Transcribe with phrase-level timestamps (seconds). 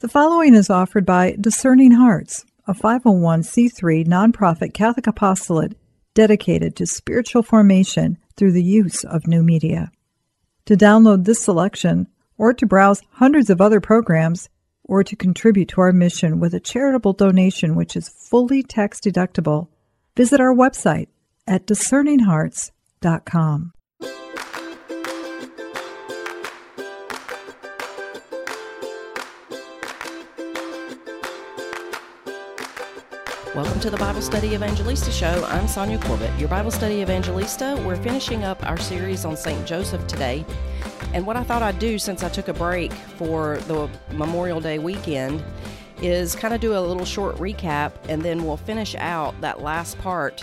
[0.00, 5.76] The following is offered by Discerning Hearts, a 501c3 nonprofit Catholic apostolate
[6.14, 9.92] dedicated to spiritual formation through the use of new media.
[10.64, 12.06] To download this selection,
[12.38, 14.48] or to browse hundreds of other programs,
[14.84, 19.68] or to contribute to our mission with a charitable donation which is fully tax deductible,
[20.16, 21.08] visit our website
[21.46, 23.72] at discerninghearts.com.
[33.62, 35.44] Welcome to the Bible Study Evangelista Show.
[35.50, 37.78] I'm Sonja Corbitt, your Bible Study Evangelista.
[37.84, 39.66] We're finishing up our series on St.
[39.66, 40.46] Joseph today.
[41.12, 44.78] And what I thought I'd do since I took a break for the Memorial Day
[44.78, 45.44] weekend
[46.00, 49.98] is kind of do a little short recap and then we'll finish out that last
[49.98, 50.42] part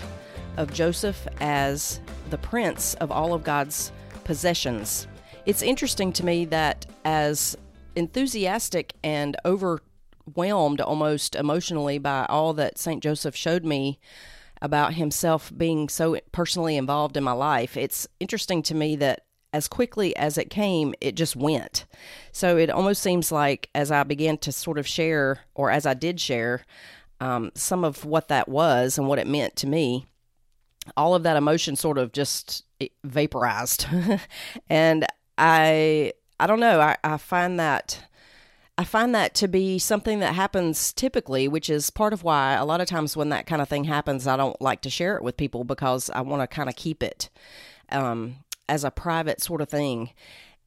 [0.56, 2.00] of Joseph as
[2.30, 3.90] the prince of all of God's
[4.22, 5.08] possessions.
[5.44, 7.56] It's interesting to me that as
[7.96, 9.80] enthusiastic and over
[10.28, 13.02] overwhelmed almost emotionally by all that St.
[13.02, 13.98] Joseph showed me
[14.60, 17.76] about himself being so personally involved in my life.
[17.76, 21.86] It's interesting to me that as quickly as it came, it just went.
[22.32, 25.94] So it almost seems like as I began to sort of share, or as I
[25.94, 26.66] did share,
[27.20, 30.06] um, some of what that was and what it meant to me,
[30.96, 32.64] all of that emotion sort of just
[33.04, 33.86] vaporized.
[34.68, 35.06] and
[35.38, 38.04] I, I don't know, I, I find that
[38.78, 42.64] I find that to be something that happens typically, which is part of why a
[42.64, 45.24] lot of times when that kind of thing happens, I don't like to share it
[45.24, 47.28] with people because I want to kind of keep it
[47.90, 48.36] um,
[48.68, 50.10] as a private sort of thing.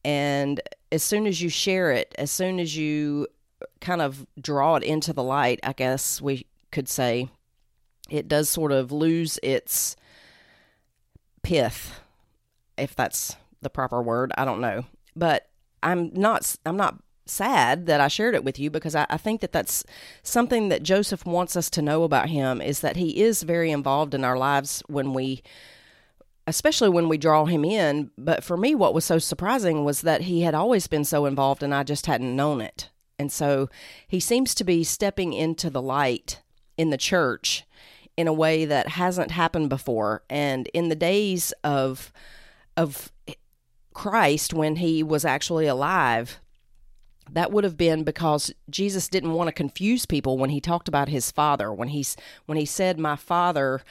[0.03, 0.59] And
[0.91, 3.27] as soon as you share it, as soon as you
[3.79, 7.29] kind of draw it into the light, I guess we could say,
[8.09, 9.95] it does sort of lose its
[11.43, 12.01] pith,
[12.77, 14.33] if that's the proper word.
[14.37, 14.83] I don't know.
[15.15, 15.47] But
[15.81, 17.01] I'm not I'm not
[17.31, 19.83] sad that I shared it with you because I, I, think that that's
[20.23, 24.13] something that Joseph wants us to know about him is that he is very involved
[24.13, 25.41] in our lives when we,
[26.45, 28.11] especially when we draw him in.
[28.17, 31.63] But for me, what was so surprising was that he had always been so involved
[31.63, 32.89] and I just hadn't known it.
[33.17, 33.69] And so
[34.07, 36.41] he seems to be stepping into the light
[36.77, 37.65] in the church
[38.17, 40.23] in a way that hasn't happened before.
[40.29, 42.11] And in the days of,
[42.75, 43.11] of,
[43.93, 46.39] Christ, when he was actually alive,
[47.33, 51.09] that would have been because Jesus didn't want to confuse people when he talked about
[51.09, 51.71] his father.
[51.71, 53.81] When he's when he said, "My father,"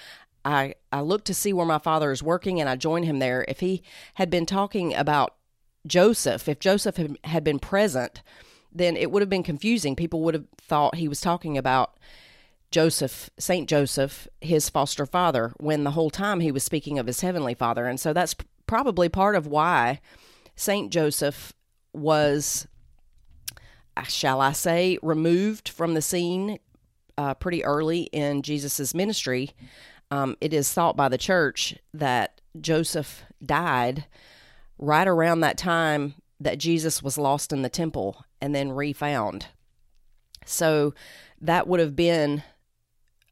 [0.44, 3.44] I I look to see where my father is working and I join him there.
[3.48, 3.82] If he
[4.14, 5.34] had been talking about
[5.86, 8.22] Joseph, if Joseph had been present,
[8.72, 9.96] then it would have been confusing.
[9.96, 11.96] People would have thought he was talking about
[12.70, 17.20] Joseph, Saint Joseph, his foster father, when the whole time he was speaking of his
[17.20, 17.86] heavenly father.
[17.86, 18.36] And so that's
[18.66, 20.00] probably part of why
[20.54, 21.52] Saint Joseph
[21.92, 22.68] was
[24.08, 26.58] shall I say, removed from the scene
[27.18, 29.50] uh, pretty early in Jesus's ministry.
[30.10, 34.06] Um, it is thought by the church that Joseph died
[34.78, 39.46] right around that time that Jesus was lost in the temple and then refound.
[40.46, 40.94] So
[41.40, 42.42] that would have been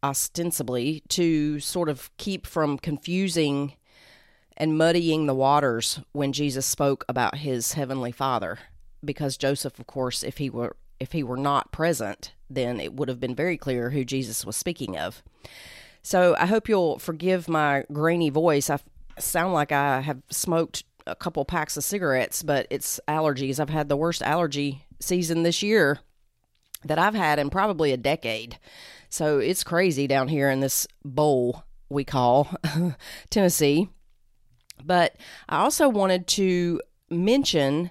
[0.03, 3.75] ostensibly to sort of keep from confusing
[4.57, 8.59] and muddying the waters when Jesus spoke about his heavenly Father
[9.05, 13.09] because Joseph, of course, if he were if he were not present, then it would
[13.09, 15.23] have been very clear who Jesus was speaking of.
[16.03, 18.69] So I hope you'll forgive my grainy voice.
[18.69, 18.81] I
[19.19, 23.61] sound like I have smoked a couple packs of cigarettes, but it's allergies.
[23.61, 26.01] I've had the worst allergy season this year
[26.85, 28.59] that I've had in probably a decade.
[29.09, 32.55] So it's crazy down here in this bowl we call
[33.31, 33.89] Tennessee.
[34.85, 35.17] But
[35.49, 37.91] I also wanted to mention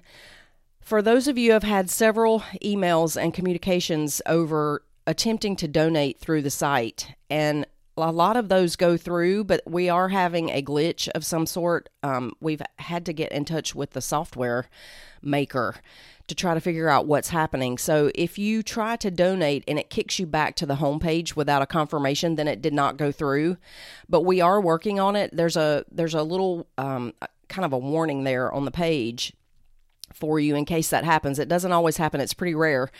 [0.88, 6.18] for those of you who have had several emails and communications over attempting to donate
[6.18, 7.66] through the site, and
[7.98, 11.90] a lot of those go through, but we are having a glitch of some sort.
[12.02, 14.64] Um, we've had to get in touch with the software
[15.20, 15.74] maker
[16.26, 17.76] to try to figure out what's happening.
[17.76, 21.60] So if you try to donate and it kicks you back to the homepage without
[21.60, 23.58] a confirmation, then it did not go through.
[24.08, 25.36] But we are working on it.
[25.36, 27.12] There's a there's a little um,
[27.48, 29.34] kind of a warning there on the page
[30.12, 31.38] for you in case that happens.
[31.38, 32.90] It doesn't always happen, it's pretty rare,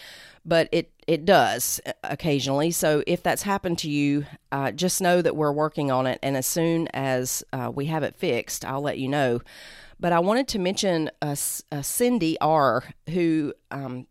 [0.44, 2.70] but it, it does occasionally.
[2.70, 6.18] So if that's happened to you, uh, just know that we're working on it.
[6.22, 9.40] And as soon as uh, we have it fixed, I'll let you know.
[10.00, 11.36] But I wanted to mention a,
[11.72, 14.06] a Cindy R, who um,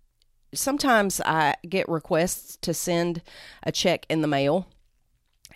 [0.54, 3.22] sometimes I get requests to send
[3.64, 4.68] a check in the mail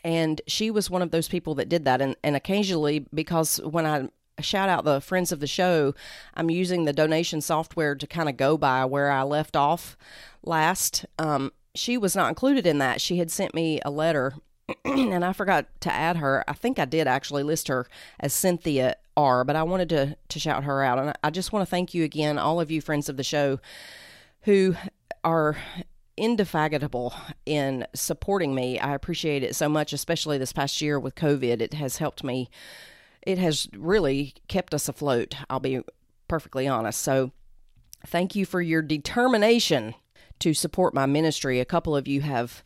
[0.03, 3.85] and she was one of those people that did that and, and occasionally because when
[3.85, 4.07] i
[4.41, 5.93] shout out the friends of the show.
[6.33, 9.97] I'm using the donation software to kind of go by where I left off
[10.43, 11.05] last.
[11.19, 13.01] Um, she was not included in that.
[13.01, 14.33] She had sent me a letter
[14.85, 16.43] and I forgot to add her.
[16.47, 17.87] I think I did actually list her
[18.19, 20.99] as Cynthia R, but I wanted to to shout her out.
[20.99, 23.59] And I just want to thank you again, all of you friends of the show
[24.41, 24.75] who
[25.23, 25.57] are
[26.17, 27.13] indefatigable
[27.45, 28.79] in supporting me.
[28.79, 31.61] I appreciate it so much, especially this past year with COVID.
[31.61, 32.49] It has helped me.
[33.21, 35.35] It has really kept us afloat.
[35.49, 35.81] I'll be
[36.27, 37.01] perfectly honest.
[37.01, 37.31] So,
[38.05, 39.95] thank you for your determination
[40.39, 41.59] to support my ministry.
[41.59, 42.63] A couple of you have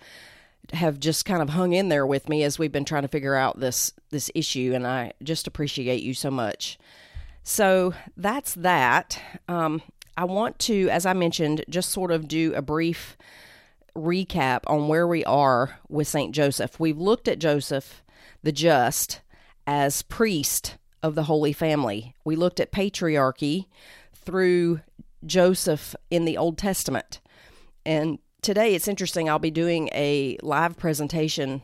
[0.74, 3.36] have just kind of hung in there with me as we've been trying to figure
[3.36, 6.80] out this this issue, and I just appreciate you so much.
[7.44, 9.22] So that's that.
[9.48, 9.82] Um,
[10.18, 13.18] I want to, as I mentioned, just sort of do a brief
[13.96, 16.80] recap on where we are with Saint Joseph.
[16.80, 18.02] We've looked at Joseph
[18.44, 19.22] the Just
[19.68, 22.16] as priest of the Holy Family.
[22.24, 23.66] We looked at patriarchy
[24.14, 24.82] through
[25.26, 27.22] Joseph in the Old Testament.
[27.86, 29.30] And today it's interesting.
[29.30, 31.62] I'll be doing a live presentation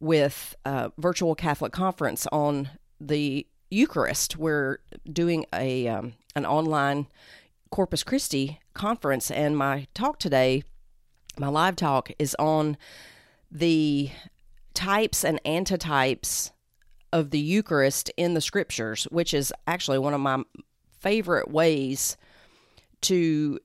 [0.00, 4.36] with a virtual Catholic conference on the Eucharist.
[4.36, 4.78] We're
[5.10, 7.06] doing a um, an online
[7.70, 10.62] Corpus Christi conference, and my talk today,
[11.38, 12.76] my live talk, is on
[13.50, 14.10] the
[14.74, 16.50] types and antitypes
[17.12, 20.42] of the Eucharist in the Scriptures, which is actually one of my
[21.00, 22.16] favorite ways
[23.02, 23.58] to